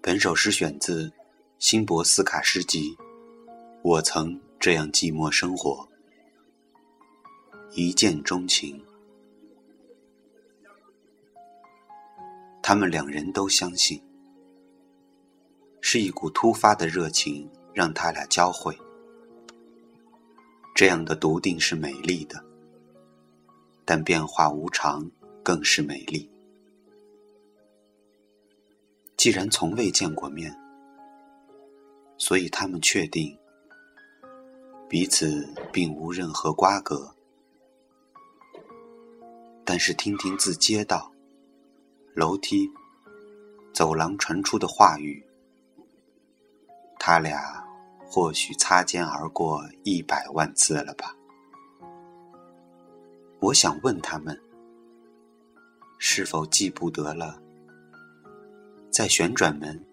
[0.00, 1.10] 本首诗选自
[1.58, 2.90] 辛博斯卡诗集
[3.82, 5.88] 《我曾这样寂寞生活》，
[7.72, 8.84] 一见钟情。
[12.62, 14.02] 他们两人都相信，
[15.80, 18.76] 是一股突发的热情让他俩交汇。
[20.74, 22.44] 这样的笃定是美丽的，
[23.94, 25.06] 但变化无常
[25.42, 26.26] 更是美丽。
[29.18, 30.50] 既然从未见过面，
[32.16, 33.38] 所以他们确定
[34.88, 37.14] 彼此并无任何瓜葛。
[39.62, 41.12] 但是听听自街道、
[42.14, 42.66] 楼梯、
[43.74, 45.22] 走廊传出的话语，
[46.98, 47.62] 他俩
[48.06, 51.14] 或许擦肩而过一百万次了吧？
[53.42, 54.40] 我想问他们，
[55.98, 57.42] 是否记不得了？
[58.88, 59.84] 在旋转门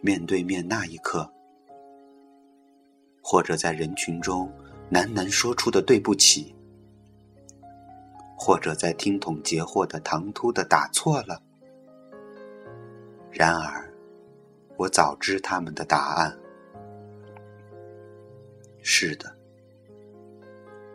[0.00, 1.30] 面对面那一刻，
[3.22, 4.50] 或者在人群中
[4.90, 6.54] 喃喃说出的对不起，
[8.38, 11.42] 或者在听筒截获的唐突的打错了。
[13.30, 13.92] 然而，
[14.78, 16.34] 我早知他们的答案。
[18.80, 19.30] 是的，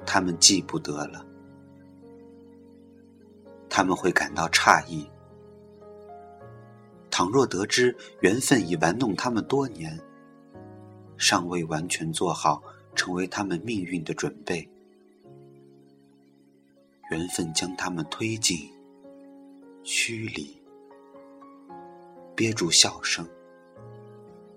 [0.08, 1.24] 他们记不得了，
[3.76, 5.06] 他们会感到诧异。
[7.12, 10.00] 倘若得知缘分已玩弄他们多年，
[11.18, 12.64] 尚未完全做好
[12.96, 14.66] 成为他们命运的准备，
[17.12, 18.72] 缘分将他们推进
[19.84, 20.58] 虚里，
[22.34, 23.28] 憋住笑声，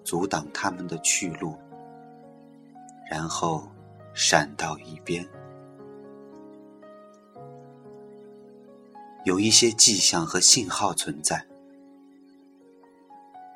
[0.05, 1.59] 阻挡他们的去路，
[3.11, 3.69] 然后
[4.15, 5.29] 闪到一边。
[9.25, 11.45] 有一些迹象和信号存在。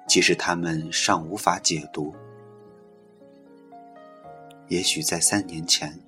[0.09, 2.15] 即使他们尚无法解读，
[4.69, 5.99] 也许在三年前，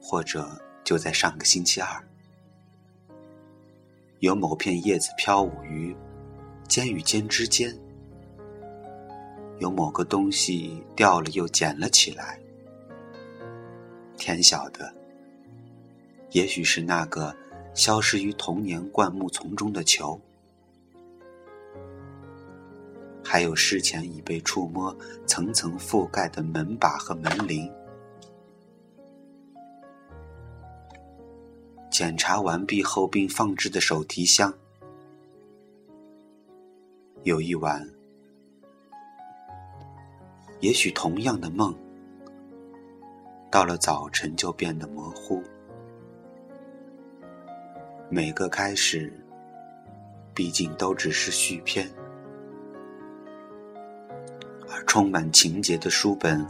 [0.00, 2.02] 或者就在上个星期二，
[4.18, 5.94] 有某片叶子飘舞于
[6.66, 7.78] 尖与尖之间，
[9.58, 12.40] 有某个东西掉了又捡了起来。
[14.16, 14.92] 天晓得，
[16.30, 17.36] 也许是那个
[17.74, 20.20] 消失于童年灌木丛中的球。
[23.24, 24.94] 还有事前已被触摸、
[25.26, 27.72] 层层覆盖的门把和门铃。
[31.90, 34.52] 检查完毕后并放置的手提箱。
[37.22, 37.88] 有一晚，
[40.60, 41.74] 也许同样的梦，
[43.50, 45.42] 到了早晨就变得模糊。
[48.14, 49.10] 每个开始，
[50.34, 51.90] 毕竟都只是续篇。
[54.68, 56.46] 而充满情节的书本，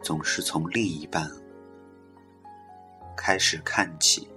[0.00, 1.28] 总是从另一半
[3.16, 4.28] 开始看起。